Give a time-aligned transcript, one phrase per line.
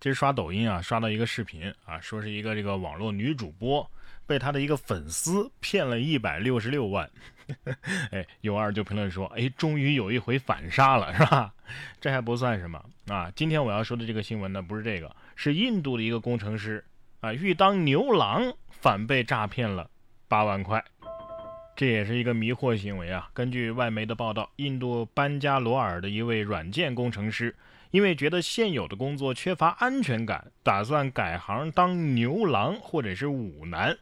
[0.00, 3.88] 这是刷抖音啊，刷到一个视频啊，说是一个这个网络女主播
[4.26, 7.08] 被她的一个粉丝骗了一百六十六万。
[8.10, 11.52] 哎，有二就评论说，哎，终于有一回反杀了，是吧？
[12.00, 13.30] 这还不算什么啊。
[13.36, 16.82] 今天我要说的这个新闻呢，不是这个，是印度的一个工程师
[17.20, 19.90] 啊，欲当牛郎，反被诈骗了
[20.28, 20.82] 八万块。
[21.80, 23.30] 这也是一个迷惑行为啊。
[23.32, 27.56] 根据外媒的报道，印度班加罗尔的一位软件工程师。
[27.90, 33.96] 因为觉得现有的工作缺乏安全感，打算改行当牛郎或者是舞男，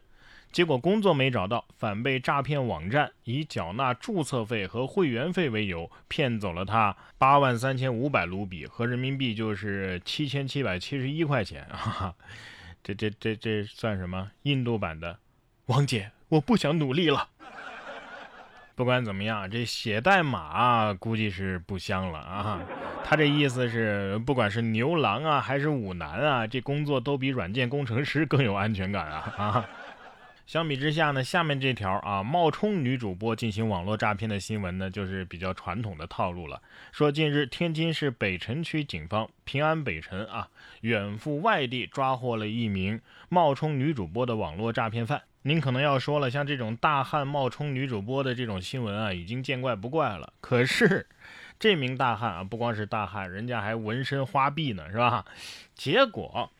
[0.51, 12.13] 结果工作没找到，反被诈骗网站以缴纳注册费和会员费为由骗走了他八万三千五百卢比，合人民币就是七千七百七十一块钱啊！
[12.83, 14.31] 这这这这算什么？
[14.41, 15.17] 印度版的
[15.67, 17.29] 王姐，我不想努力了。
[18.79, 22.61] 不管怎么样，这写代码估计是不香了啊！
[23.03, 29.33] 他这意思是，不管是牛郎啊，还是舞男啊，这工作都比软件工程师更有安全感啊！
[29.35, 29.69] 啊，
[30.47, 36.61] 相比之下呢，下面这条啊，冒充女主播进行网络诈骗的新闻呢，就是比较传统的套路了。
[36.93, 40.47] 说近日，天津市北辰区警方平安北辰啊，
[40.79, 45.23] 远赴外地抓获了一名冒充女主播的网络诈骗犯。
[45.49, 50.31] 您可能要说了，像这种大汉冒充女主播的这种新闻啊，已经见怪不怪了。
[50.41, 51.07] 可是，
[51.59, 55.25] 这名大汉啊，不光是大汉，人家还纹身花臂呢，是吧？
[55.73, 56.51] 结果，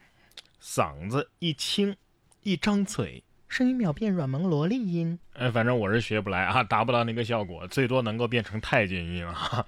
[0.59, 1.95] 嗓子一清，
[2.41, 5.19] 一张嘴，声音秒变软萌萝莉音。
[5.33, 9.63] 哎，反正我是学不来啊，达不到那个效果，最多能够变成太监音啊。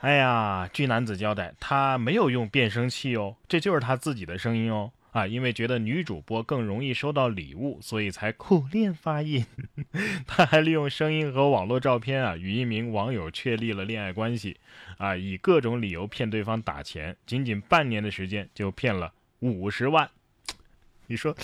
[0.00, 4.90] 哎呀，据男子交代，他没有用变声器哦，这就是他自己的声音哦。
[5.12, 9.44] 啊，因为觉得女主播更容易收到礼物，所以才苦练发音。
[10.26, 14.56] 他还利用声音和网络照片啊，与一名网友确立了恋爱关系，
[14.96, 20.08] 啊，以各种理由骗对方打钱，仅仅半年的时间就骗了五十万。
[21.08, 21.36] 你说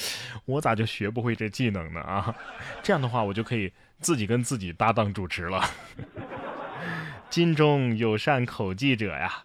[0.47, 2.01] 我咋就学不会这技能呢？
[2.01, 2.35] 啊，
[2.83, 5.63] 这样的话我就可以自己跟自己搭档主持了。
[7.29, 9.45] 金中有善口技者呀，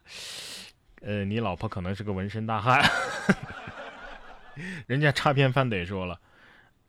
[1.02, 2.82] 呃，你老婆可能是个纹身大汉。
[4.88, 6.20] 人家插片犯得说了，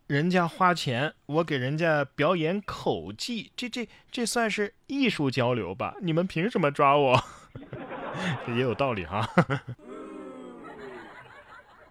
[0.06, 5.96] 人家花钱，我给人家表演口技，这这这算是艺术交流吧？
[6.02, 7.24] 你们凭什么抓我？
[8.48, 9.28] 也有道理哈。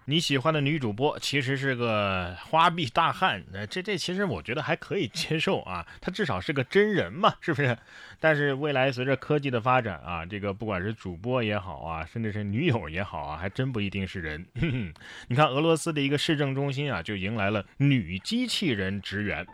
[0.06, 7.76] 你喜欢的女主播 其实是个花臂大汉，那这这其实我觉得还可以接受啊，她至少是个真人嘛，是不是？
[8.20, 14.44] 但是未来随着科技的发展啊，这个不管是主播也好啊，甚至是女友也好啊，还真不一定是人。
[15.28, 19.46] 你看俄罗斯的一个市政中心啊，就迎来了女机器人职员。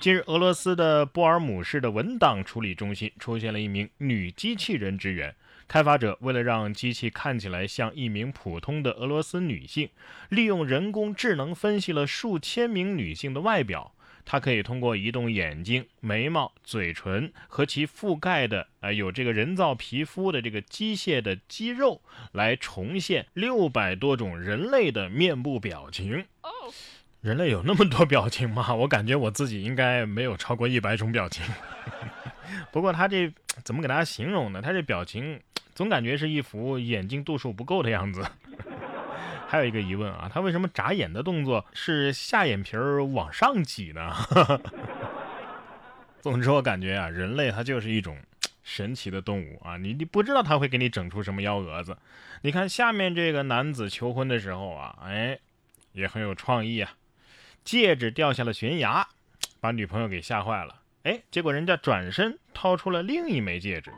[0.00, 5.34] 近日，俄罗斯的波尔姆市的文档处理中心出现了一名女机器人职员。
[5.70, 9.88] 开发者为了让机器看起来像一名普通的俄罗斯女性，
[10.28, 13.94] 利用人工智能分析了数千名女性的外表。
[14.24, 22.02] 它可以通过移动眼睛、眉毛、嘴唇和其覆盖的啊有这个人造皮肤的这个机械的肌肉，
[22.32, 26.26] 来重现六百多种人类的面部表情。
[27.22, 28.74] 人类有那么多表情吗？
[28.74, 31.44] 我感觉我自己应该没有超过一百种表情。
[32.72, 33.32] 不过他这
[33.62, 34.60] 怎么给大家形容呢？
[34.60, 35.40] 他这表情。
[35.80, 38.22] 总感觉是一副眼睛度数不够的样子。
[39.48, 44.14] 还有一个疑问啊，他为什么眨眼的动作是下眼皮儿往上挤呢？
[46.20, 48.18] 总之，我感觉啊，人类它就是一种
[48.62, 51.96] 神奇的动物啊，你你不知道他会给你整出什么幺蛾子。
[52.42, 55.38] 你看下面这个男子求婚的时候啊，哎，
[55.92, 56.92] 也很有创意啊，
[57.64, 59.08] 戒指掉下了悬崖，
[59.60, 60.82] 把女朋友给吓坏了。
[61.04, 63.90] 哎，结果人家转身掏出了另一枚戒指。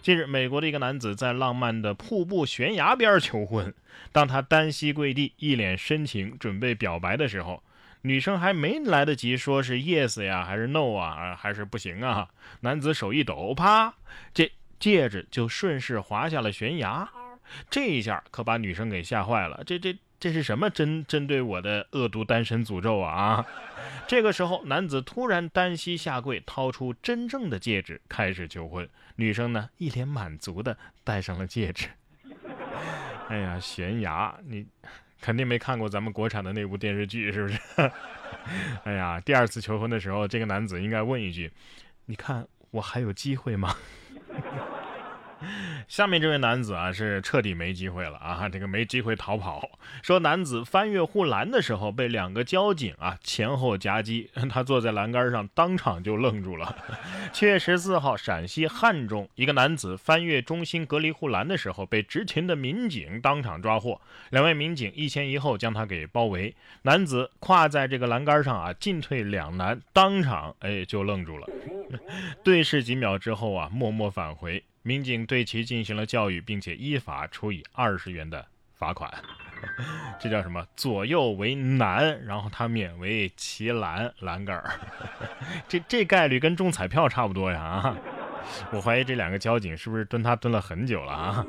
[0.00, 3.74] 近日，美国的一个男子在浪漫的瀑布悬崖边求婚。
[4.12, 7.62] 当他单膝跪地，一脸深情，准备表白的时候，
[8.02, 12.28] 女生还没来得及说是 yes 呀，还是 no 啊，还是不行啊，
[12.60, 13.94] 男子手一抖，啪，
[14.32, 17.08] 这戒指就顺势滑下了悬崖。
[17.68, 19.62] 这一下可把女生给吓坏了。
[19.66, 19.96] 这这。
[20.20, 23.46] 这是什么针针对我的恶毒单身诅咒啊！
[24.08, 28.88] 这个时候，男子突然单膝下跪，掏出真正的戒指，开始求婚。
[29.16, 31.88] 女生呢，一脸满足的戴上了戒指。
[33.28, 34.66] 哎呀，悬崖，你
[35.20, 37.58] 肯定没看过咱们国产的那部电视剧，是不是？
[38.84, 41.52] 哎呀，第二次求婚的时候，这个男子应该问一句
[42.06, 43.76] ：“你看我还有机会吗？”
[45.88, 48.48] 下面这位男子啊，是彻底没机会了啊！
[48.48, 49.70] 这个没机会逃跑。
[50.02, 56.76] 说男子翻越护栏的时候，被两个交警啊前后夹击，他坐在栏杆上，当场就愣住了。
[57.32, 64.00] 七月十四号，陕西汉中一个男子翻越中心隔离护栏的时候，被执勤的民警当场抓获。
[64.30, 71.46] 两位民警一前一后将他给包围，男子跨在这个栏杆上啊，进退两难，当场哎就愣住了。
[72.44, 74.62] 对视几秒之后啊，默默返回。
[74.88, 79.12] 民警对其进行了教育，并且依法处以二十元的罚款。
[80.18, 80.66] 这叫什么？
[80.76, 84.70] 左右为难，然后他勉为其难栏杆儿。
[85.68, 87.60] 这这概率跟中彩票差不多呀！
[87.60, 87.96] 啊，
[88.72, 91.46] 我怀疑这两个交警是不是蹲他蹲了很久了啊？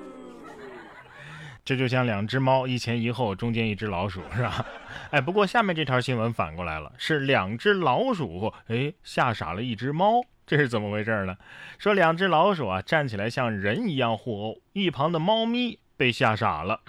[1.63, 4.65] 这就像两只猫，一前一后，中间一只老鼠，是吧？
[5.11, 10.25] 哎，不过下面这条新闻反过来了，是两只老鼠哎吓傻了一只猫。
[10.49, 11.37] 这是怎么回事呢？
[11.77, 16.81] 说两只老鼠啊站起来像人一样互殴，一旁的猫咪被吓傻了。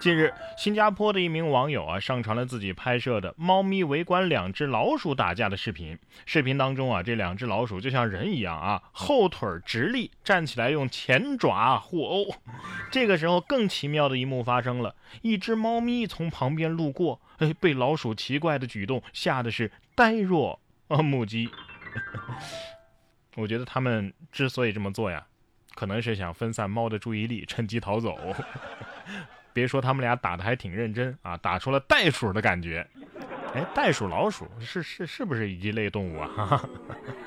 [0.00, 5.98] 近日，新加坡的一名网友啊上传了自己拍摄的猫咪围观两只老鼠打架的视频。
[6.24, 12.34] 视频当中啊，这两只老鼠就像人一样啊，后腿直立站起来，用前爪互殴。
[12.90, 20.58] 这个时候，更奇妙的一幕发生了：一只猫咪从旁边路过，哎，被老鼠奇怪的举动吓得是呆若
[20.88, 21.50] 木鸡。
[23.36, 25.24] 我觉得他们之所以这么做呀，
[25.74, 28.18] 可能是想分散猫的注意力，趁机逃走。
[29.52, 32.86] 别说他们俩打的还挺认真啊，打出了袋鼠的感觉。
[33.54, 36.62] 哎，袋鼠、老鼠是是是不是一类动物啊？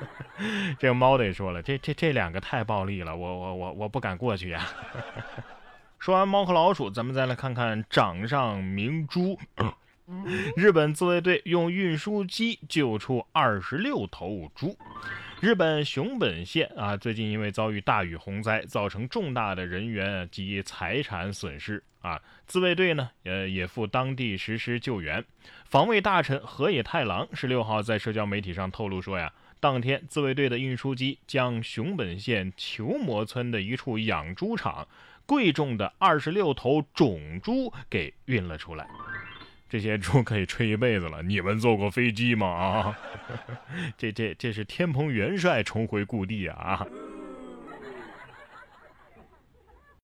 [0.78, 4.64] 这个猫得说了，这这这两个太暴力了，我我我我不敢过去呀。
[5.98, 9.38] 说完猫和老鼠，咱们再来看看掌上明珠。
[10.56, 14.76] 日本自卫队用运输机救出二十六头猪。
[15.40, 22.20] 日本熊本县啊，最近因为遭遇大雨洪灾，造成重大的人员及财产损失啊。
[22.46, 25.24] 自卫队呢，呃，也赴当地实施救援。
[25.64, 34.86] 防卫大臣河野太郎十六号在社交媒体上透露说呀，当天自卫队的运输机将熊本县球磨村的一处养猪场
[35.24, 38.86] 贵重的二十六头种猪给运了出来。
[39.70, 41.22] 这些猪可以吹一辈子了。
[41.22, 42.46] 你们坐过飞机吗？
[42.48, 42.98] 啊，
[43.96, 46.84] 这这这是天蓬元帅重回故地啊！